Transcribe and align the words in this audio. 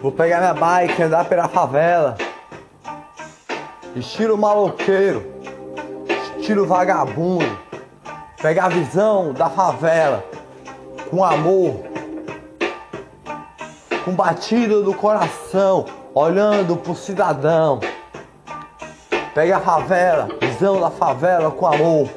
Vou 0.00 0.12
pegar 0.12 0.38
minha 0.38 0.54
bike 0.54 1.02
andar 1.02 1.24
pela 1.24 1.48
favela. 1.48 2.16
Estilo 3.96 4.38
maloqueiro, 4.38 5.26
estilo 6.36 6.64
vagabundo. 6.64 7.58
Pegar 8.40 8.66
a 8.66 8.68
visão 8.68 9.32
da 9.32 9.50
favela 9.50 10.24
com 11.10 11.24
amor, 11.24 11.82
com 14.04 14.12
batida 14.12 14.80
do 14.82 14.94
coração, 14.94 15.86
olhando 16.14 16.76
pro 16.76 16.94
cidadão. 16.94 17.80
Pega 19.34 19.56
a 19.56 19.60
favela, 19.60 20.28
visão 20.40 20.80
da 20.80 20.92
favela 20.92 21.50
com 21.50 21.66
amor. 21.66 22.08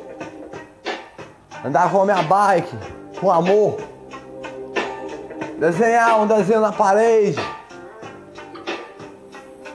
Andar 1.65 1.91
com 1.91 2.03
a 2.03 2.05
minha 2.05 2.21
bike 2.21 2.77
com 3.19 3.31
amor. 3.31 3.77
Desenhar 5.57 6.21
um 6.21 6.27
desenho 6.27 6.61
na 6.61 6.71
parede. 6.71 7.60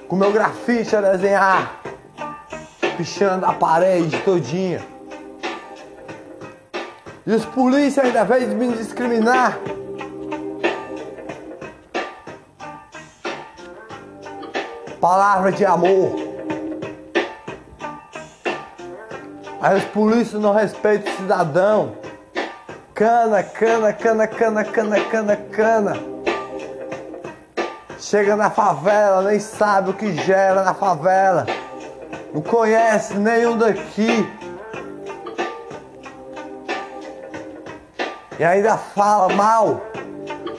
Com 0.09 0.16
meu 0.16 0.33
grafite 0.33 0.95
a 0.95 1.01
desenhar. 1.01 1.80
Pichando 2.96 3.45
a 3.45 3.52
parede 3.52 4.16
todinha. 4.23 4.80
E 7.27 7.32
os 7.32 7.45
polícias 7.45 8.06
ainda 8.06 8.24
vez 8.24 8.48
me 8.48 8.73
discriminar. 8.73 9.59
Palavra 15.01 15.51
de 15.51 15.65
amor. 15.65 16.15
Aí 19.60 19.79
os 19.79 19.84
polícias 19.87 20.41
não 20.41 20.54
respeitam 20.54 21.12
o 21.12 21.16
cidadão. 21.16 21.96
Cana, 22.95 23.43
cana, 23.43 23.93
cana, 23.93 24.27
cana, 24.29 24.65
cana, 24.65 25.01
cana, 25.01 25.37
cana. 25.37 26.16
Chega 28.09 28.37
na 28.37 28.51
favela, 28.51 29.20
nem 29.23 29.40
sabe 29.40 29.90
o 29.90 29.93
que 29.93 30.15
gera 30.15 30.62
na 30.62 30.73
favela. 30.73 31.45
Não 32.32 32.40
conhece 32.40 33.15
nenhum 33.15 33.59
daqui. 33.59 34.32
E 38.38 38.45
ainda 38.45 38.76
fala 38.76 39.35
mal 39.35 39.80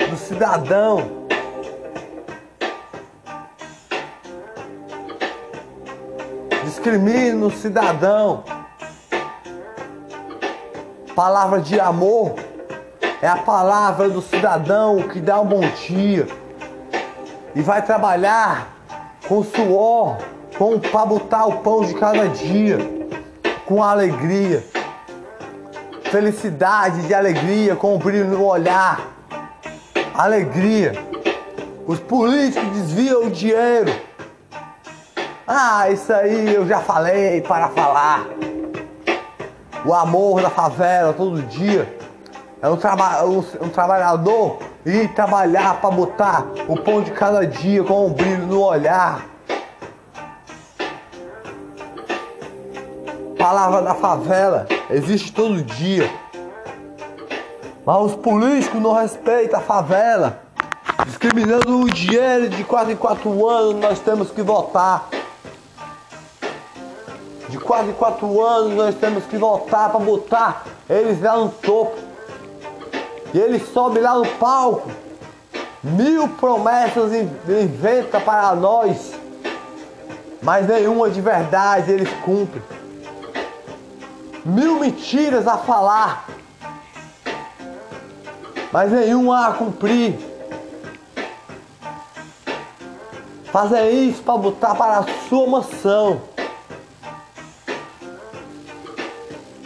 do 0.10 0.18
cidadão. 0.18 1.26
Discrimina 6.66 7.46
o 7.46 7.52
cidadão. 7.52 8.44
Palavra 11.16 11.62
de 11.62 11.80
amor 11.80 12.36
é 13.22 13.28
a 13.30 13.38
palavra 13.38 14.10
do 14.10 14.22
cidadão 14.22 15.04
que 15.04 15.22
dá 15.22 15.40
um 15.40 15.46
bom 15.46 15.62
dia 15.88 16.28
e 17.58 17.62
vai 17.64 17.82
trabalhar 17.82 18.68
com 19.28 19.44
suor, 19.44 20.18
com 20.60 20.80
para 20.80 21.06
botar 21.08 21.48
o 21.48 21.58
pão 21.58 21.84
de 21.84 21.96
cada 21.96 22.28
dia, 22.28 22.78
com 23.66 23.82
alegria, 23.82 24.64
felicidade 26.04 27.02
de 27.08 27.16
alegria, 27.16 27.76
com 27.76 27.96
um 27.96 27.98
brilho 27.98 28.26
no 28.26 28.46
olhar, 28.46 29.02
alegria. 30.14 30.94
Os 31.88 32.00
políticos 32.00 32.70
desviam 32.74 33.24
o 33.24 33.32
dinheiro. 33.32 33.92
Ah, 35.48 35.90
isso 35.90 36.14
aí 36.14 36.54
eu 36.54 36.68
já 36.68 36.80
falei 36.80 37.42
para 37.42 37.70
falar. 37.70 38.28
O 39.84 39.96
amor 39.96 40.44
da 40.44 40.52
favela 40.52 41.12
todo 41.12 41.42
dia 41.42 41.92
é 42.62 42.70
um, 42.70 42.78
traba 42.78 43.26
um, 43.26 43.40
um 43.40 43.70
trabalhador 43.70 44.60
ir 44.88 45.10
trabalhar 45.10 45.82
para 45.82 45.92
botar 45.92 46.46
o 46.68 46.78
pão 46.78 47.02
de 47.02 47.12
cada 47.12 47.46
dia 47.46 47.84
com 47.84 48.08
um 48.08 48.14
brilho 48.14 48.46
no 48.48 48.62
olhar. 48.62 49.26
Palavra 53.38 53.82
da 53.82 53.94
favela 53.94 54.66
existe 54.90 55.32
todo 55.32 55.62
dia. 55.62 56.10
Mas 57.86 57.98
os 58.02 58.16
políticos 58.16 58.82
não 58.82 58.94
respeitam 58.94 59.60
a 59.60 59.64
favela. 59.64 60.42
Discriminando 61.06 61.82
o 61.82 61.90
dinheiro 61.90 62.50
de 62.50 62.64
4 62.64 62.92
em 62.92 62.96
4 62.96 63.48
anos, 63.48 63.82
nós 63.82 64.00
temos 64.00 64.32
que 64.32 64.42
votar. 64.42 65.08
De 67.48 67.58
4 67.58 67.92
em 67.92 67.94
4 67.94 68.42
anos, 68.46 68.74
nós 68.74 68.96
temos 68.96 69.24
que 69.26 69.38
votar 69.38 69.90
para 69.90 70.00
botar 70.00 70.66
eles 70.90 71.22
lá 71.22 71.38
no 71.38 71.50
topo. 71.50 72.07
E 73.34 73.38
ele 73.38 73.60
sobe 73.60 74.00
lá 74.00 74.16
no 74.16 74.26
palco. 74.26 74.90
Mil 75.84 76.28
promessas 76.30 77.12
inventa 77.14 78.20
para 78.20 78.56
nós. 78.56 79.14
Mas 80.42 80.68
nenhuma 80.68 81.10
de 81.10 81.22
verdade 81.22 81.92
eles 81.92 82.10
cumprem. 82.24 82.64
Mil 84.46 84.80
mentiras 84.80 85.48
a 85.48 85.58
falar. 85.58 86.28
Mas 88.72 88.92
nenhuma 88.92 89.48
a 89.48 89.54
cumprir. 89.54 90.18
Fazer 93.46 93.90
isso 93.90 94.22
para 94.24 94.38
botar 94.38 94.76
para 94.76 95.00
a 95.00 95.06
sua 95.28 95.48
mansão. 95.48 96.22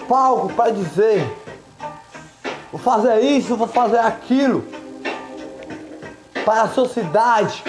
Palco 0.07 0.51
para 0.53 0.71
dizer 0.71 1.40
vou 2.71 2.79
fazer 2.79 3.19
isso, 3.21 3.55
vou 3.55 3.67
fazer 3.67 3.99
aquilo 3.99 4.65
para 6.45 6.63
a 6.63 6.69
sociedade. 6.69 7.63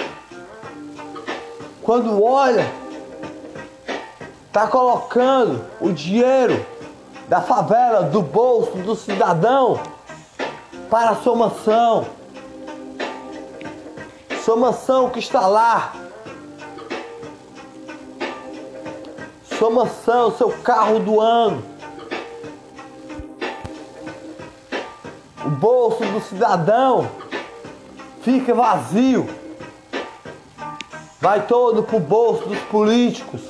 Quando 1.81 2.23
olha, 2.23 2.65
está 4.47 4.67
colocando 4.67 5.65
o 5.81 5.91
dinheiro 5.91 6.65
da 7.27 7.41
favela, 7.41 8.03
do 8.03 8.21
bolso 8.21 8.77
do 8.77 8.95
cidadão 8.95 9.79
para 10.89 11.11
a 11.11 11.15
sua 11.15 11.35
mansão. 11.35 12.05
Sua 14.43 14.55
mansão 14.55 15.09
que 15.09 15.19
está 15.19 15.47
lá. 15.47 15.93
Sua 19.57 19.69
mansão, 19.69 20.35
seu 20.37 20.51
carro 20.51 20.99
do 20.99 21.19
ano. 21.19 21.72
Bolso 25.93 26.05
do 26.05 26.21
cidadão 26.21 27.07
fica 28.21 28.53
vazio, 28.53 29.29
vai 31.19 31.45
todo 31.45 31.83
pro 31.83 31.99
bolso 31.99 32.47
dos 32.47 32.59
políticos 32.63 33.41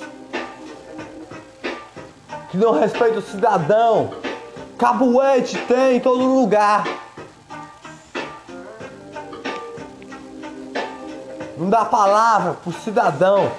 que 2.49 2.57
não 2.57 2.73
respeitam 2.73 3.19
o 3.19 3.21
cidadão. 3.21 4.13
Cabuete 4.77 5.57
tem 5.59 5.97
em 5.97 5.99
todo 5.99 6.25
lugar. 6.25 6.83
Não 11.57 11.69
dá 11.69 11.85
palavra 11.85 12.53
pro 12.53 12.73
cidadão. 12.73 13.51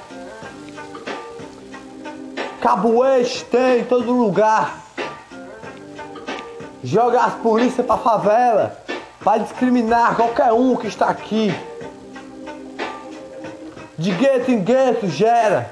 Cabuete 2.60 3.44
tem 3.46 3.80
em 3.80 3.84
todo 3.84 4.12
lugar 4.12 4.83
joga 6.84 7.22
as 7.24 7.34
polícias 7.36 7.84
pra 7.84 7.96
favela 7.96 8.76
para 9.22 9.38
discriminar 9.38 10.14
qualquer 10.16 10.52
um 10.52 10.76
que 10.76 10.86
está 10.86 11.08
aqui. 11.08 11.50
De 13.96 14.12
gueto 14.12 14.50
em 14.50 14.62
gueto 14.62 15.08
gera. 15.08 15.70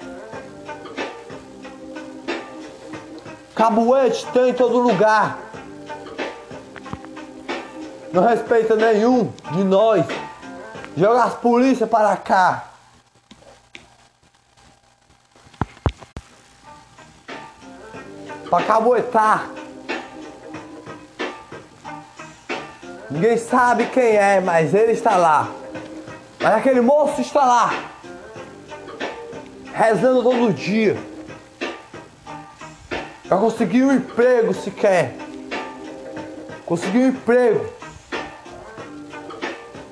Cabuete 3.54 4.26
tem 4.32 4.48
em 4.48 4.54
todo 4.54 4.78
lugar. 4.78 5.38
Não 8.10 8.24
respeita 8.24 8.74
nenhum 8.74 9.30
de 9.52 9.64
nós. 9.64 10.06
Joga 10.96 11.24
as 11.24 11.34
polícias 11.34 11.88
para 11.88 12.16
cá. 12.16 12.68
Para 18.48 18.64
caboetar. 18.64 19.61
Ninguém 23.12 23.36
sabe 23.36 23.84
quem 23.88 24.16
é, 24.16 24.40
mas 24.40 24.72
ele 24.72 24.92
está 24.92 25.18
lá. 25.18 25.50
Mas 26.40 26.54
aquele 26.54 26.80
moço 26.80 27.20
está 27.20 27.44
lá. 27.44 27.74
Rezando 29.74 30.22
todo 30.22 30.50
dia. 30.54 30.96
Para 33.28 33.36
conseguir 33.36 33.84
um 33.84 33.92
emprego 33.92 34.54
sequer. 34.54 35.14
Conseguir 36.64 37.00
um 37.00 37.08
emprego. 37.08 37.66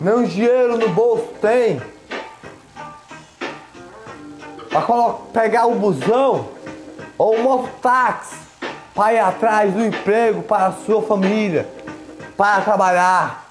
Nem 0.01 0.25
dinheiro 0.25 0.79
no 0.79 0.89
bolso 0.89 1.29
tem. 1.43 1.79
Para 4.71 5.13
pegar 5.35 5.67
o 5.67 5.75
busão 5.75 6.49
ou 7.19 7.35
o 7.35 7.43
mototáxi 7.43 8.35
para 8.95 9.13
ir 9.13 9.19
atrás 9.19 9.75
do 9.75 9.85
emprego 9.85 10.43
para 10.43 10.69
a 10.69 10.73
sua 10.73 11.03
família 11.03 11.69
para 12.41 12.63
trabalhar. 12.63 13.45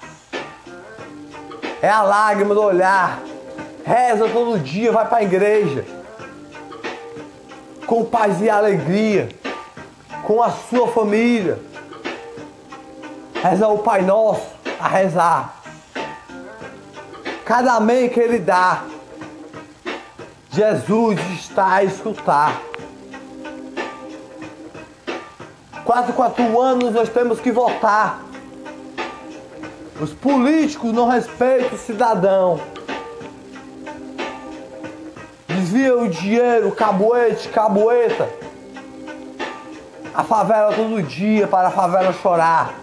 É 1.80 1.88
a 1.88 2.02
lágrima 2.02 2.52
do 2.56 2.60
olhar, 2.60 3.20
reza 3.84 4.28
todo 4.28 4.58
dia, 4.58 4.90
vai 4.90 5.06
para 5.06 5.18
a 5.18 5.22
igreja, 5.22 5.86
com 7.86 8.04
paz 8.04 8.42
e 8.42 8.50
alegria, 8.50 9.28
com 10.24 10.42
a 10.42 10.50
sua 10.50 10.88
família. 10.88 11.60
Reza 13.40 13.68
o 13.68 13.78
Pai 13.78 14.02
Nosso 14.02 14.48
a 14.80 14.88
rezar. 14.88 15.54
Cada 17.44 17.74
amém 17.74 18.08
que 18.08 18.18
ele 18.18 18.40
dá, 18.40 18.82
Jesus 20.50 21.20
está 21.38 21.74
a 21.74 21.84
escutar. 21.84 22.60
Quatro, 25.84 26.12
quatro 26.12 26.60
anos 26.60 26.92
nós 26.92 27.08
temos 27.08 27.38
que 27.38 27.52
votar. 27.52 28.29
Os 30.00 30.14
políticos 30.14 30.94
não 30.94 31.06
respeitam 31.06 31.74
o 31.74 31.78
cidadão. 31.78 32.58
Desvia 35.46 35.94
o 35.94 36.08
dinheiro, 36.08 36.72
caboete, 36.72 37.48
caboeta. 37.50 38.26
A 40.14 40.24
favela 40.24 40.72
todo 40.72 41.02
dia 41.02 41.46
para 41.46 41.68
a 41.68 41.70
favela 41.70 42.14
chorar. 42.14 42.74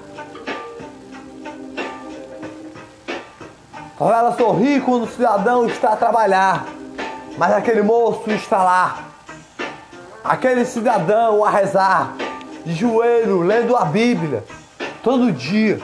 A 3.74 3.98
favela 3.98 4.38
sorri 4.38 4.80
quando 4.80 5.06
o 5.06 5.10
cidadão 5.10 5.66
está 5.66 5.94
a 5.94 5.96
trabalhar. 5.96 6.68
Mas 7.36 7.52
aquele 7.52 7.82
moço 7.82 8.30
está 8.30 8.64
lá. 8.64 8.98
Aquele 10.24 10.66
cidadão 10.66 11.44
a 11.44 11.50
rezar 11.50 12.14
de 12.64 12.76
joelho, 12.76 13.42
lendo 13.42 13.76
a 13.76 13.86
Bíblia, 13.86 14.44
todo 15.02 15.32
dia, 15.32 15.80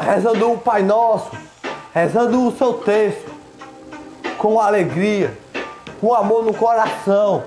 rezando 0.00 0.52
o 0.52 0.58
Pai 0.58 0.82
Nosso, 0.82 1.30
rezando 1.94 2.46
o 2.46 2.56
seu 2.56 2.74
texto, 2.74 3.30
com 4.36 4.60
alegria, 4.60 5.36
com 6.00 6.14
amor 6.14 6.44
no 6.44 6.54
coração, 6.54 7.44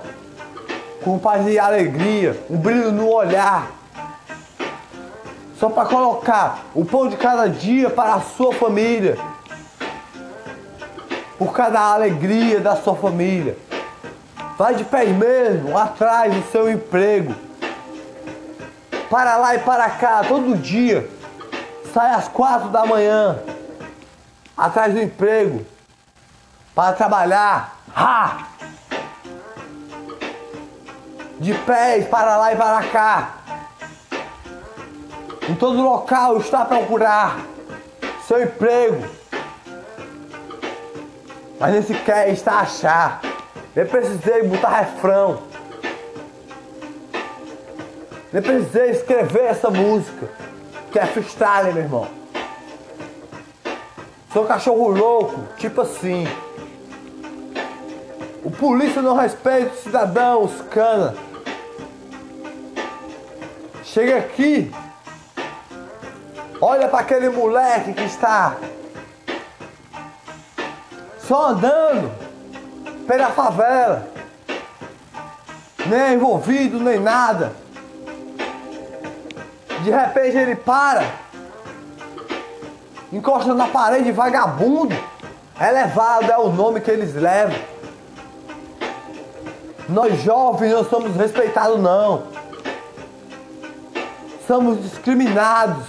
com 1.02 1.18
paz 1.18 1.46
e 1.46 1.58
alegria, 1.58 2.40
um 2.48 2.56
brilho 2.56 2.92
no 2.92 3.12
olhar, 3.12 3.70
só 5.58 5.68
para 5.68 5.88
colocar 5.88 6.60
o 6.74 6.84
pão 6.84 7.08
de 7.08 7.16
cada 7.16 7.48
dia 7.48 7.90
para 7.90 8.14
a 8.14 8.20
sua 8.20 8.52
família, 8.54 9.16
por 11.38 11.52
cada 11.52 11.80
alegria 11.80 12.60
da 12.60 12.76
sua 12.76 12.94
família. 12.94 13.56
Vai 14.56 14.76
de 14.76 14.84
pé 14.84 15.04
mesmo, 15.06 15.76
atrás 15.76 16.32
do 16.32 16.42
seu 16.50 16.70
emprego. 16.70 17.34
Para 19.10 19.36
lá 19.36 19.54
e 19.56 19.58
para 19.58 19.90
cá, 19.90 20.22
todo 20.26 20.56
dia. 20.56 21.08
Sai 21.94 22.10
às 22.10 22.26
quatro 22.26 22.70
da 22.70 22.84
manhã, 22.84 23.38
atrás 24.56 24.92
do 24.92 25.00
emprego, 25.00 25.64
para 26.74 26.92
trabalhar. 26.92 27.76
Ha! 27.94 28.48
De 31.38 31.54
pés 31.54 32.08
para 32.08 32.36
lá 32.36 32.52
e 32.52 32.56
para 32.56 32.82
cá. 32.88 33.34
Em 35.48 35.54
todo 35.54 35.80
local 35.80 36.38
está 36.38 36.62
a 36.62 36.64
procurar 36.64 37.36
seu 38.26 38.42
emprego. 38.42 39.08
Mas 41.60 41.74
nesse 41.74 41.94
quer 41.94 42.28
está 42.30 42.54
a 42.54 42.60
achar. 42.62 43.20
Nem 43.76 43.86
precisei 43.86 44.42
botar 44.48 44.80
refrão. 44.80 45.44
Nem 48.32 48.42
precisei 48.42 48.90
escrever 48.90 49.44
essa 49.44 49.70
música. 49.70 50.53
Que 50.94 51.00
é 51.00 51.06
freestyle, 51.06 51.72
meu 51.72 51.82
irmão. 51.82 52.08
Sou 54.32 54.44
cachorro 54.44 54.90
louco, 54.90 55.42
tipo 55.56 55.80
assim. 55.80 56.24
O 58.44 58.50
polícia 58.52 59.02
não 59.02 59.16
respeita 59.16 59.74
os 59.74 59.80
cidadãos, 59.80 60.52
cana. 60.70 61.16
Chega 63.82 64.18
aqui. 64.18 64.72
Olha 66.60 66.86
para 66.86 67.00
aquele 67.00 67.28
moleque 67.28 67.92
que 67.92 68.04
está 68.04 68.56
só 71.18 71.48
andando 71.48 72.08
pela 73.04 73.30
favela. 73.30 74.12
Nem 75.88 76.00
é 76.00 76.14
envolvido, 76.14 76.78
nem 76.78 77.00
nada. 77.00 77.63
De 79.84 79.90
repente 79.90 80.34
ele 80.38 80.56
para, 80.56 81.04
encosta 83.12 83.52
na 83.52 83.68
parede, 83.68 84.10
vagabundo. 84.12 84.96
Elevado 85.60 86.32
é 86.32 86.38
o 86.38 86.48
nome 86.48 86.80
que 86.80 86.90
eles 86.90 87.14
levam. 87.14 87.54
Nós 89.86 90.22
jovens 90.22 90.72
não 90.72 90.84
somos 90.86 91.14
respeitados 91.14 91.78
não. 91.78 92.22
Somos 94.46 94.80
discriminados. 94.80 95.84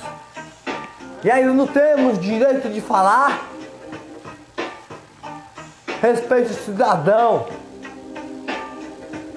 E 1.23 1.31
ainda 1.31 1.53
não 1.53 1.65
temos 1.65 2.19
direito 2.19 2.67
de 2.67 2.81
falar 2.81 3.45
respeite 6.01 6.51
o 6.51 6.53
cidadão. 6.53 7.45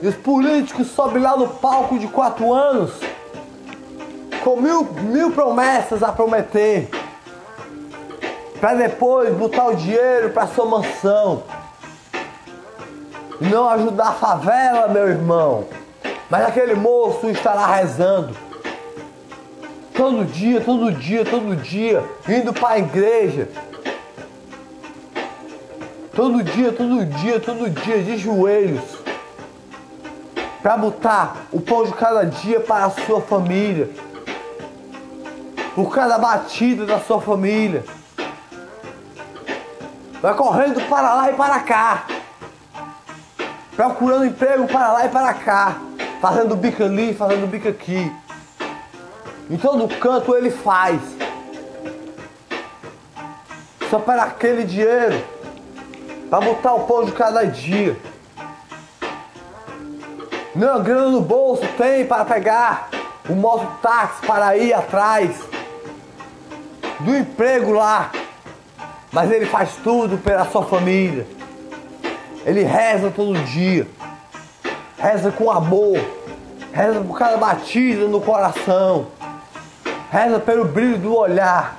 E 0.02 0.08
os 0.08 0.16
políticos 0.16 0.88
sobem 0.88 1.22
lá 1.22 1.37
no 1.37 1.46
palco 1.46 1.96
de 1.96 2.08
quatro 2.08 2.52
anos 2.52 2.93
com 4.43 4.56
mil, 4.56 4.85
mil 4.85 5.31
promessas 5.32 6.02
a 6.02 6.12
prometer. 6.12 6.88
Para 8.61 8.75
depois 8.75 9.35
botar 9.35 9.67
o 9.69 9.76
dinheiro 9.76 10.31
para 10.31 10.46
sua 10.46 10.67
mansão. 10.67 11.43
Não 13.40 13.69
ajudar 13.70 14.08
a 14.08 14.12
favela, 14.12 14.88
meu 14.88 15.08
irmão. 15.08 15.67
Mas 16.29 16.46
aquele 16.46 16.75
moço 16.75 17.29
estará 17.29 17.67
rezando. 17.67 18.37
Todo 19.94 20.25
dia, 20.25 20.61
todo 20.61 20.93
dia, 20.93 21.25
todo 21.25 21.56
dia, 21.56 22.05
indo 22.29 22.52
para 22.52 22.75
a 22.75 22.79
igreja, 22.79 23.49
Todo 26.19 26.43
dia, 26.43 26.73
todo 26.73 27.06
dia, 27.06 27.38
todo 27.38 27.70
dia, 27.70 28.02
de 28.02 28.19
joelhos. 28.19 28.82
Para 30.61 30.76
botar 30.76 31.46
o 31.52 31.61
pão 31.61 31.84
de 31.84 31.93
cada 31.93 32.25
dia 32.25 32.58
para 32.58 32.87
a 32.87 32.91
sua 32.91 33.20
família. 33.20 33.88
Por 35.79 35.95
cada 35.95 36.19
batida 36.19 36.85
da 36.85 36.99
sua 36.99 37.21
família. 37.21 37.85
Vai 40.20 40.35
correndo 40.35 40.81
para 40.89 41.15
lá 41.15 41.31
e 41.31 41.35
para 41.35 41.61
cá. 41.61 42.05
Procurando 43.77 44.25
emprego 44.25 44.67
para 44.67 44.91
lá 44.91 45.06
e 45.06 45.08
para 45.08 45.32
cá. 45.35 45.77
Fazendo 46.20 46.56
bico 46.56 46.82
ali, 46.82 47.15
fazendo 47.15 47.47
bico 47.47 47.69
aqui. 47.69 48.13
Em 49.49 49.56
todo 49.56 49.87
canto 50.01 50.35
ele 50.35 50.51
faz. 50.51 51.01
Só 53.89 54.01
para 54.01 54.25
aquele 54.25 54.65
dinheiro 54.65 55.25
para 56.29 56.44
botar 56.44 56.75
o 56.75 56.87
pão 56.89 57.05
de 57.05 57.13
cada 57.13 57.47
dia. 57.47 57.97
Não, 60.56 60.82
grana 60.82 61.11
no 61.11 61.20
bolso 61.20 61.63
tem 61.79 62.05
para 62.05 62.25
pegar 62.25 62.89
o 63.29 63.35
mototáxi 63.37 64.27
para 64.27 64.56
ir 64.56 64.75
atrás 64.75 65.56
do 67.00 67.17
emprego 67.17 67.72
lá. 67.72 68.10
Mas 69.12 69.31
ele 69.31 69.46
faz 69.46 69.76
tudo 69.82 70.19
pela 70.19 70.44
sua 70.50 70.64
família. 70.64 71.26
Ele 72.44 72.62
reza 72.62 73.10
todo 73.10 73.38
dia. 73.44 73.86
Reza 74.98 75.32
com 75.32 75.50
amor. 75.50 75.98
Reza 76.72 77.00
por 77.00 77.19
cada 77.19 77.36
batida 77.36 78.06
no 78.06 78.20
coração. 78.20 79.08
Reza 80.10 80.38
pelo 80.38 80.64
brilho 80.64 80.98
do 80.98 81.17
olhar. 81.17 81.76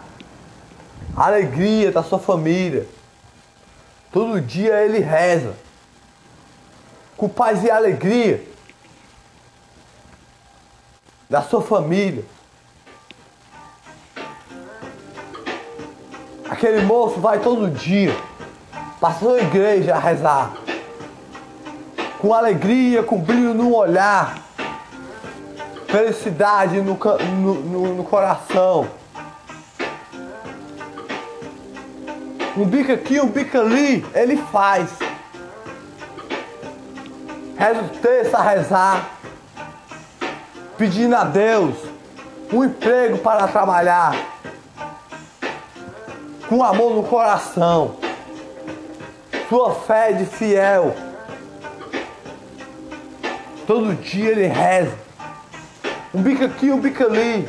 A 1.16 1.28
alegria 1.28 1.92
da 1.92 2.02
sua 2.02 2.20
família. 2.20 2.88
Todo 4.12 4.42
dia 4.42 4.82
ele 4.84 5.00
reza. 5.00 5.54
Com 7.16 7.30
paz 7.30 7.64
e 7.64 7.70
alegria. 7.70 8.44
Da 11.30 11.42
sua 11.42 11.62
família. 11.62 12.24
Aquele 16.50 16.82
moço 16.82 17.20
vai 17.20 17.40
todo 17.40 17.70
dia. 17.70 18.16
Passando 19.00 19.36
a 19.36 19.42
igreja 19.42 19.96
a 19.96 20.00
rezar. 20.00 20.54
Com 22.20 22.34
alegria, 22.34 23.04
com 23.04 23.20
brilho 23.20 23.54
no 23.54 23.76
olhar. 23.76 24.38
Felicidade 25.88 26.82
no, 26.82 26.98
no, 27.42 27.54
no, 27.54 27.96
no 27.96 28.04
coração 28.04 28.88
um 32.60 32.66
bico 32.66 32.92
aqui, 32.92 33.22
um 33.22 33.28
bico 33.28 33.58
ali, 33.58 34.06
ele 34.14 34.36
faz. 34.36 34.90
Reza 37.58 37.82
o 37.82 37.90
texto 37.90 38.36
a 38.36 38.42
rezar, 38.42 39.10
pedindo 40.78 41.16
a 41.16 41.24
Deus 41.24 41.76
um 42.52 42.64
emprego 42.64 43.18
para 43.20 43.48
trabalhar, 43.48 44.16
com 46.50 46.64
amor 46.64 46.96
no 46.96 47.04
coração. 47.04 47.96
sua 49.48 49.76
fé 49.76 50.12
de 50.14 50.26
fiel. 50.26 50.96
Todo 53.68 53.94
dia 53.94 54.32
ele 54.32 54.48
reza. 54.48 54.98
Um 56.12 56.24
bico 56.24 56.44
aqui, 56.44 56.72
um 56.72 56.80
bico 56.80 57.04
ali. 57.04 57.48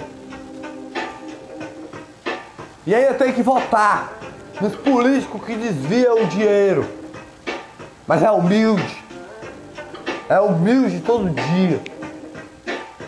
E 2.87 2.95
ainda 2.95 3.15
tem 3.15 3.33
que 3.33 3.43
votar 3.43 4.13
nos 4.61 4.77
políticos 4.77 5.43
que 5.47 5.55
desviam 5.55 6.23
o 6.23 6.27
dinheiro. 6.27 6.87
Mas 8.07 8.23
é 8.23 8.31
humilde. 8.31 9.03
É 10.29 10.39
humilde 10.39 11.01
todo 11.01 11.31
dia. 11.31 11.81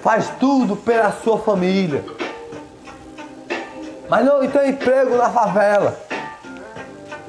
Faz 0.03 0.31
tudo 0.41 0.75
pela 0.75 1.13
sua 1.13 1.39
família. 1.39 2.03
Mas 4.13 4.27
não 4.27 4.47
tem 4.47 4.69
emprego 4.69 5.17
na 5.17 5.31
favela. 5.31 5.99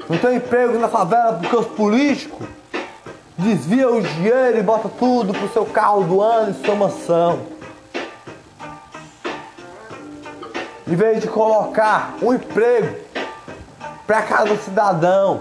Não 0.06 0.18
tem 0.18 0.36
emprego 0.36 0.78
na 0.78 0.86
favela 0.86 1.38
porque 1.40 1.56
os 1.56 1.66
políticos 1.68 2.46
desviam 3.38 3.96
o 3.96 4.02
dinheiro 4.02 4.58
e 4.58 4.62
botam 4.62 4.90
tudo 4.98 5.32
pro 5.32 5.48
seu 5.48 5.64
carro 5.64 6.04
do 6.04 6.20
ano 6.20 6.50
e 6.50 6.62
sua 6.62 6.74
mansão. 6.74 7.40
Em 10.86 10.94
vez 10.94 11.22
de 11.22 11.26
colocar 11.26 12.16
um 12.20 12.34
emprego 12.34 12.94
para 14.06 14.20
cada 14.20 14.54
cidadão. 14.58 15.40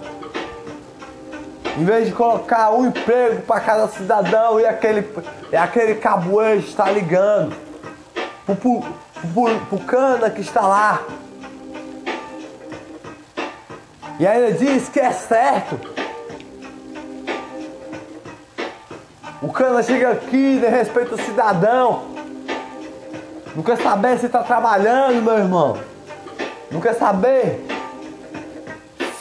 Em 1.77 1.83
vez 1.83 2.07
de 2.07 2.13
colocar 2.13 2.71
um 2.71 2.85
emprego 2.85 3.41
para 3.41 3.59
cada 3.59 3.89
cidadão 3.89 4.61
e 4.61 4.65
aquele, 4.65 5.05
e 5.51 5.57
aquele 5.57 5.95
caboeiro 5.95 6.61
está 6.61 6.89
ligando 6.89 7.53
pro, 8.45 8.55
pro, 8.55 8.81
pro, 9.33 9.59
pro 9.65 9.79
cana 9.79 10.29
que 10.29 10.39
está 10.39 10.61
lá. 10.61 11.01
E 14.19 14.27
ainda 14.27 14.51
diz 14.53 14.89
que 14.89 14.99
é 14.99 15.11
certo. 15.11 15.79
O 19.41 19.51
cana 19.51 19.83
chega 19.83 20.11
aqui, 20.11 20.59
de 20.59 20.67
respeito 20.67 21.13
ao 21.13 21.19
cidadão. 21.19 22.03
Não 23.55 23.61
quer 23.63 23.77
saber 23.77 24.17
se 24.17 24.27
está 24.27 24.41
trabalhando, 24.41 25.21
meu 25.21 25.37
irmão. 25.37 25.77
Não 26.71 26.79
quer 26.79 26.93
saber 26.93 27.65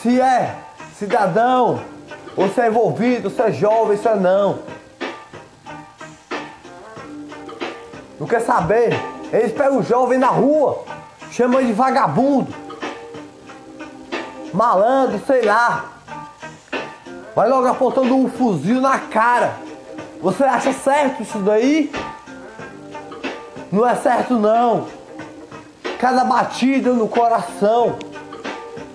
se 0.01 0.19
é 0.19 0.55
cidadão, 0.97 1.81
ou 2.35 2.49
se 2.49 2.61
é 2.61 2.67
envolvido, 2.67 3.29
se 3.29 3.41
é 3.41 3.51
jovem, 3.51 3.97
se 3.97 4.07
é 4.07 4.15
não. 4.15 4.59
Não 8.19 8.27
quer 8.27 8.41
saber. 8.41 8.93
Eles 9.31 9.51
pegam 9.51 9.79
o 9.79 9.83
jovem 9.83 10.17
na 10.17 10.27
rua, 10.27 10.83
chamam 11.31 11.63
de 11.63 11.73
vagabundo, 11.73 12.62
malandro, 14.53 15.19
sei 15.25 15.41
lá. 15.41 15.85
Vai 17.35 17.49
logo 17.49 17.67
apontando 17.67 18.15
um 18.15 18.29
fuzil 18.29 18.79
na 18.79 18.99
cara. 18.99 19.55
Você 20.21 20.43
acha 20.43 20.71
certo 20.71 21.23
isso 21.23 21.39
daí? 21.39 21.91
Não 23.71 23.87
é 23.87 23.95
certo 23.95 24.35
não. 24.35 24.87
Cada 25.97 26.23
batida 26.23 26.93
no 26.93 27.07
coração, 27.07 27.97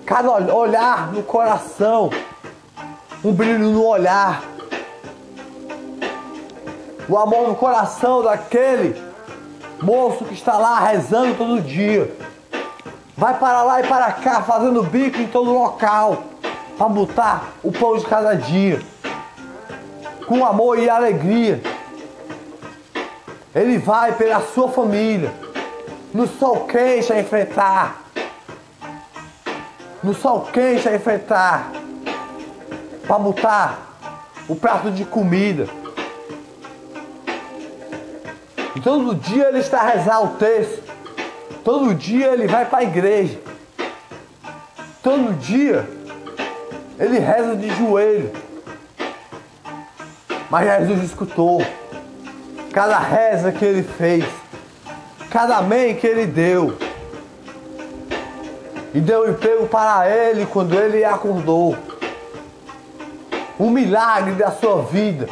cada 0.05 0.31
olhar 0.31 1.11
no 1.11 1.21
coração, 1.21 2.09
um 3.23 3.33
brilho 3.33 3.69
no 3.69 3.85
olhar, 3.85 4.41
o 7.09 7.17
amor 7.17 7.47
no 7.47 7.55
coração 7.55 8.23
daquele 8.23 9.01
moço 9.81 10.23
que 10.23 10.33
está 10.33 10.57
lá 10.57 10.79
rezando 10.79 11.35
todo 11.35 11.61
dia. 11.61 12.15
Vai 13.19 13.37
para 13.37 13.63
lá 13.63 13.81
e 13.81 13.83
para 13.83 14.13
cá 14.13 14.41
fazendo 14.41 14.81
bico 14.81 15.17
em 15.17 15.27
todo 15.27 15.51
local 15.51 16.23
para 16.77 16.87
botar 16.87 17.49
o 17.61 17.69
pão 17.69 17.97
de 17.97 18.05
cada 18.05 18.33
dia 18.33 18.79
com 20.25 20.45
amor 20.45 20.79
e 20.79 20.89
alegria. 20.89 21.61
Ele 23.53 23.77
vai 23.77 24.13
pela 24.13 24.39
sua 24.39 24.69
família. 24.69 25.33
No 26.13 26.27
sol 26.27 26.61
quente 26.65 27.11
a 27.11 27.19
enfrentar. 27.19 28.03
No 30.01 30.13
sol 30.13 30.47
quente 30.53 30.87
a 30.87 30.95
enfrentar. 30.95 31.73
Para 33.05 33.19
botar 33.19 33.79
o 34.47 34.55
prato 34.55 34.91
de 34.91 35.03
comida. 35.03 35.67
E 38.77 38.79
todo 38.79 39.13
dia 39.13 39.49
ele 39.49 39.59
está 39.59 39.81
a 39.81 39.89
rezar 39.89 40.23
o 40.23 40.37
texto. 40.37 40.88
Todo 41.63 41.93
dia 41.93 42.27
ele 42.27 42.47
vai 42.47 42.65
para 42.65 42.79
a 42.79 42.83
igreja. 42.83 43.39
Todo 45.03 45.33
dia 45.37 45.87
ele 46.99 47.19
reza 47.19 47.55
de 47.55 47.69
joelho. 47.75 48.31
Mas 50.49 50.87
Jesus 50.87 51.03
escutou 51.03 51.61
cada 52.73 52.97
reza 52.97 53.51
que 53.51 53.63
ele 53.63 53.83
fez, 53.83 54.25
cada 55.29 55.57
amém 55.57 55.95
que 55.95 56.07
ele 56.07 56.25
deu. 56.25 56.77
E 58.93 58.99
deu 58.99 59.29
emprego 59.29 59.67
para 59.67 60.09
ele 60.09 60.45
quando 60.47 60.73
ele 60.73 61.05
acordou. 61.05 61.77
Um 63.59 63.69
milagre 63.69 64.33
da 64.33 64.51
sua 64.51 64.81
vida. 64.83 65.27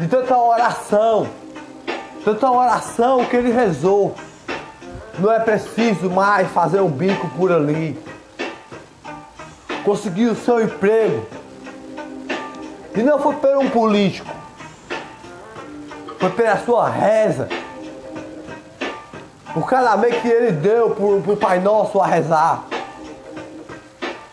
De 0.00 0.08
tanta 0.08 0.36
oração. 0.36 1.28
Tanta 2.24 2.50
oração 2.50 3.24
que 3.26 3.36
ele 3.36 3.52
rezou. 3.52 4.14
Não 5.18 5.32
é 5.32 5.40
preciso 5.40 6.10
mais 6.10 6.48
fazer 6.50 6.80
um 6.80 6.90
bico 6.90 7.28
por 7.36 7.52
ali. 7.52 7.98
Conseguiu 9.84 10.32
o 10.32 10.36
seu 10.36 10.62
emprego. 10.62 11.26
E 12.94 13.02
não 13.02 13.18
foi 13.18 13.34
por 13.34 13.56
um 13.56 13.70
político. 13.70 14.32
Foi 16.18 16.30
pela 16.30 16.56
sua 16.58 16.88
reza, 16.88 17.48
cada 19.62 19.92
amém 19.92 20.12
que 20.20 20.28
ele 20.28 20.52
deu 20.52 20.90
para 20.90 21.04
o 21.04 21.36
Pai 21.36 21.60
Nosso 21.60 22.00
a 22.00 22.06
rezar, 22.06 22.64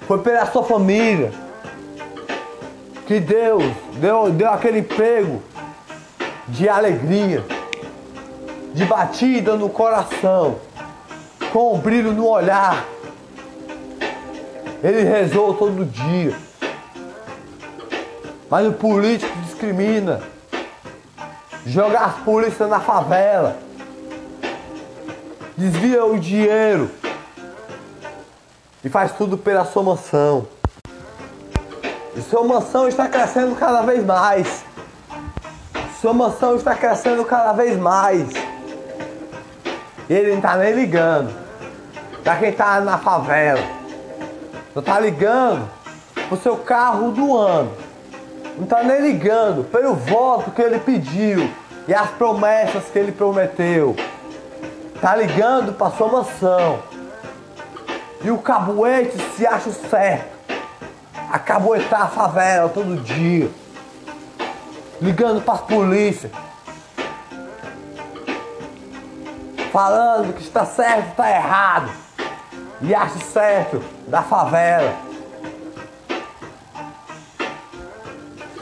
foi 0.08 0.20
pela 0.20 0.46
sua 0.46 0.64
família, 0.64 1.32
que 3.06 3.20
Deus 3.20 3.64
deu, 3.96 4.32
deu 4.32 4.50
aquele 4.50 4.80
emprego 4.80 5.42
de 6.48 6.70
alegria, 6.70 7.44
de 8.74 8.86
batida 8.86 9.56
no 9.56 9.70
coração, 9.70 10.58
com 11.52 11.74
um 11.74 11.80
brilho 11.80 12.14
no 12.14 12.28
olhar. 12.28 12.86
Ele 14.84 15.04
rezou 15.04 15.54
todo 15.54 15.86
dia. 15.86 16.36
Mas 18.50 18.68
o 18.68 18.74
político 18.74 19.32
discrimina 19.40 20.22
jogar 21.66 22.06
as 22.06 22.16
polícias 22.24 22.70
na 22.70 22.80
favela, 22.80 23.58
desvia 25.56 26.04
o 26.04 26.20
dinheiro 26.20 26.90
e 28.84 28.90
faz 28.90 29.12
tudo 29.14 29.38
pela 29.38 29.64
sua 29.66 29.84
mansão. 29.84 30.48
E 32.16 32.22
sua 32.22 32.44
mansão 32.44 32.88
está 32.88 33.08
crescendo 33.08 33.56
cada 33.56 33.84
vez 33.84 34.04
mais. 34.04 34.66
Sua 36.02 36.14
mansão 36.14 36.56
está 36.56 36.76
crescendo 36.76 37.24
cada 37.24 37.54
vez 37.54 37.78
mais. 37.78 38.28
Ele 40.10 40.32
não 40.32 40.38
está 40.38 40.58
nem 40.58 40.74
ligando. 40.74 41.41
Pra 42.24 42.36
quem 42.38 42.50
está 42.50 42.80
na 42.82 42.98
favela. 42.98 43.62
Não 44.74 44.80
está 44.80 45.00
ligando 45.00 45.70
pro 46.28 46.38
seu 46.38 46.58
carro 46.58 47.12
do 47.12 47.38
ano 47.38 47.92
não 48.62 48.66
está 48.66 48.84
nem 48.84 49.02
ligando 49.02 49.64
pelo 49.64 49.96
voto 49.96 50.52
que 50.52 50.62
ele 50.62 50.80
pediu 50.80 51.50
e 51.88 51.94
as 51.94 52.10
promessas 52.12 52.84
que 52.86 53.00
ele 53.00 53.12
prometeu. 53.12 53.96
Está 54.94 55.16
ligando 55.16 55.74
para 55.74 55.92
sua 55.92 56.08
mansão. 56.08 56.80
E 58.24 58.30
o 58.30 58.38
caboete 58.38 59.18
se 59.36 59.48
acha 59.48 59.72
certo. 59.72 60.30
A 61.32 61.40
caboetar 61.40 62.04
a 62.04 62.08
favela 62.08 62.70
todo 62.70 63.02
dia. 63.02 63.50
Ligando 65.02 65.42
para 65.42 65.56
as 65.56 65.62
polícias. 65.62 66.32
Falando 69.72 70.34
que 70.34 70.44
está 70.44 70.66
certo, 70.66 71.10
está 71.10 71.32
errado. 71.32 71.90
E 72.84 72.96
acha 72.96 73.20
certo 73.20 73.84
da 74.08 74.24
favela. 74.24 75.12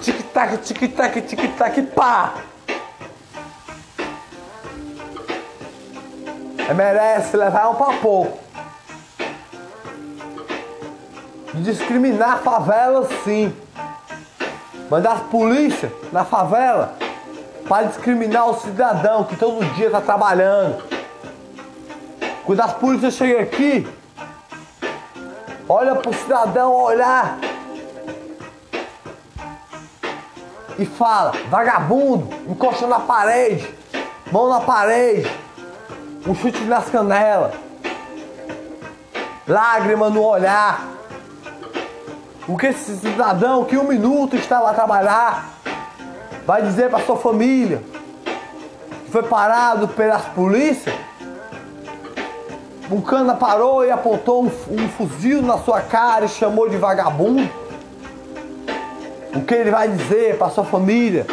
tic-tac, 0.01 0.57
tic-tac, 0.57 1.21
tic-tac, 1.21 1.81
pá! 1.95 2.33
É, 6.69 6.73
merece 6.73 7.35
levar 7.35 7.69
um 7.69 7.75
pra 7.75 7.93
pouco. 7.93 8.37
Discriminar 11.55 12.33
a 12.33 12.37
favela 12.37 13.07
sim. 13.23 13.53
Mandar 14.89 15.13
as 15.13 15.21
polícias 15.23 15.91
na 16.11 16.23
favela 16.23 16.95
para 17.67 17.87
discriminar 17.87 18.49
o 18.49 18.59
cidadão 18.59 19.23
que 19.23 19.35
todo 19.35 19.65
dia 19.75 19.87
está 19.87 20.01
trabalhando. 20.01 20.83
Quando 22.45 22.61
as 22.61 22.73
polícias 22.73 23.13
chegam 23.15 23.41
aqui, 23.41 23.87
olha 25.69 25.95
pro 25.95 26.11
cidadão 26.11 26.73
olhar 26.73 27.37
e 30.79 30.85
fala, 30.85 31.33
vagabundo, 31.49 32.27
encosta 32.49 32.87
na 32.87 32.99
parede, 33.01 33.71
mão 34.31 34.49
na 34.49 34.61
parede, 34.61 35.29
um 36.25 36.33
chute 36.33 36.63
nas 36.63 36.89
canelas, 36.89 37.53
lágrima 39.47 40.09
no 40.09 40.23
olhar. 40.23 40.87
O 42.47 42.57
que 42.57 42.67
esse 42.67 42.97
cidadão 42.97 43.63
que 43.65 43.77
um 43.77 43.83
minuto 43.83 44.35
estava 44.35 44.71
a 44.71 44.73
trabalhar 44.73 45.49
vai 46.47 46.63
dizer 46.63 46.89
para 46.89 47.05
sua 47.05 47.17
família 47.17 47.83
foi 49.11 49.21
parado 49.21 49.87
pelas 49.89 50.25
polícias? 50.29 51.08
Um 52.91 53.01
cana 53.01 53.35
parou 53.35 53.85
e 53.85 53.91
apontou 53.91 54.43
um, 54.43 54.47
um 54.47 54.89
fuzil 54.89 55.43
na 55.43 55.59
sua 55.59 55.79
cara 55.79 56.25
e 56.25 56.29
chamou 56.29 56.67
de 56.67 56.75
vagabundo? 56.75 57.47
O 59.35 59.41
que 59.41 59.53
ele 59.53 59.69
vai 59.69 59.87
dizer 59.87 60.37
para 60.39 60.49
sua 60.49 60.63
família? 60.63 61.27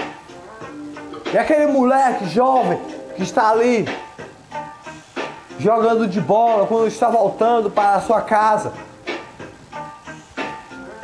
E 1.32 1.38
aquele 1.38 1.66
moleque 1.66 2.26
jovem 2.26 2.78
que 3.16 3.22
está 3.22 3.50
ali 3.50 3.86
jogando 5.58 6.06
de 6.06 6.20
bola 6.20 6.66
quando 6.66 6.88
está 6.88 7.08
voltando 7.08 7.70
para 7.70 7.94
a 7.94 8.00
sua 8.02 8.20
casa. 8.20 8.72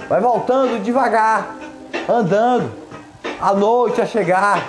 Vai 0.07 0.21
voltando 0.21 0.83
devagar, 0.83 1.57
andando, 2.07 2.71
à 3.41 3.55
noite 3.55 4.03
a 4.03 4.07
chegar. 4.07 4.63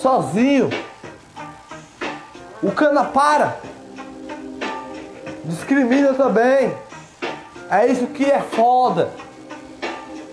Sozinho. 0.00 0.70
O 2.62 2.72
cana 2.72 3.04
para. 3.04 3.56
Discrimina 5.44 6.14
também. 6.14 6.74
É 7.70 7.86
isso 7.86 8.06
que 8.08 8.24
é 8.24 8.40
foda. 8.40 9.10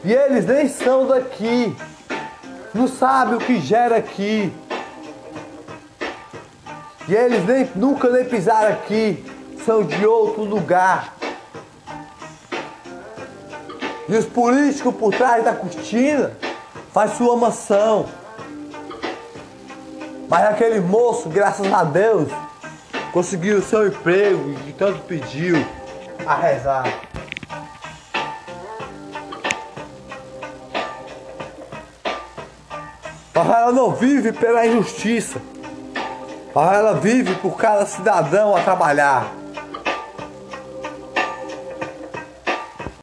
E 0.04 0.12
eles 0.12 0.46
nem 0.46 0.68
são 0.68 1.08
daqui. 1.08 1.76
Não 2.74 2.88
sabem 2.88 3.36
o 3.36 3.40
que 3.40 3.60
gera 3.60 3.98
aqui. 3.98 4.52
E 7.08 7.14
eles 7.14 7.46
nem, 7.46 7.70
nunca 7.76 8.10
nem 8.10 8.26
pisaram 8.26 8.70
aqui. 8.74 9.24
São 9.66 9.84
de 9.84 10.06
outro 10.06 10.44
lugar. 10.44 11.14
E 14.08 14.16
os 14.16 14.26
políticos 14.26 14.96
por 14.96 15.14
trás 15.14 15.44
da 15.44 15.54
cortina 15.54 16.32
faz 16.92 17.12
sua 17.18 17.36
mansão. 17.36 18.06
Mas 20.28 20.46
aquele 20.46 20.80
moço, 20.80 21.30
graças 21.30 21.72
a 21.72 21.84
Deus, 21.84 22.30
conseguiu 23.12 23.60
o 23.60 23.62
seu 23.62 23.88
emprego 23.88 24.56
e 24.68 24.74
tanto 24.74 25.00
pediu 25.04 25.56
a 26.26 26.36
rezar. 26.36 26.86
Ela 33.66 33.74
não 33.74 33.92
vive 33.92 34.32
pela 34.32 34.66
injustiça. 34.68 35.42
Ela 36.56 36.94
vive 36.94 37.34
por 37.36 37.58
cada 37.58 37.84
cidadão 37.86 38.56
a 38.56 38.62
trabalhar. 38.62 39.26